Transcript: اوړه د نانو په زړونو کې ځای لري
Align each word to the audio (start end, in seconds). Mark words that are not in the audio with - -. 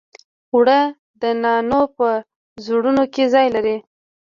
اوړه 0.53 0.79
د 1.21 1.23
نانو 1.41 1.81
په 1.95 2.07
زړونو 2.65 3.03
کې 3.13 3.23
ځای 3.33 3.47
لري 3.55 3.77